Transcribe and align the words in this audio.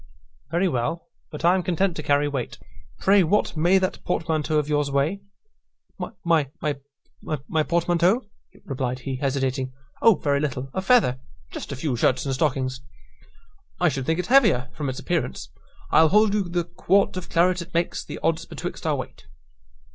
"Very 0.49 0.67
well; 0.67 1.09
but 1.29 1.45
I 1.45 1.53
am 1.53 1.61
content 1.61 1.95
to 1.95 2.01
carry 2.01 2.27
weight. 2.27 2.57
Pray, 2.97 3.21
what 3.23 3.55
may 3.55 3.77
that 3.77 4.03
portmanteau 4.03 4.57
of 4.57 4.67
yours 4.67 4.89
weigh?" 4.89 5.21
"My 6.25 6.43
p 6.45 6.73
p 7.39 7.63
portmanteau?" 7.65 8.23
replied 8.65 8.97
he, 9.01 9.17
hesitating 9.17 9.73
"O 10.01 10.15
very 10.15 10.39
little 10.39 10.71
a 10.73 10.81
feather 10.81 11.19
just 11.51 11.71
a 11.71 11.75
few 11.75 11.95
shirts 11.95 12.25
and 12.25 12.33
stockings." 12.33 12.81
"I 13.79 13.89
should 13.89 14.07
think 14.07 14.17
it 14.17 14.25
heavier, 14.25 14.71
from 14.73 14.89
its 14.89 14.97
appearance. 14.97 15.49
I'll 15.91 16.09
hold 16.09 16.33
you 16.33 16.49
the 16.49 16.63
quart 16.63 17.15
of 17.15 17.29
claret 17.29 17.61
it 17.61 17.75
makes 17.75 18.03
the 18.03 18.17
odds 18.23 18.45
betwixt 18.47 18.87
our 18.87 18.95
weight." 18.95 19.27